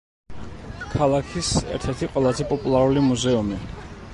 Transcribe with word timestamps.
ქალაქის 0.93 1.51
ერთ-ერთი 1.75 2.09
ყველაზე 2.15 2.49
პოპულარული 2.55 3.05
მუზეუმი. 3.11 3.63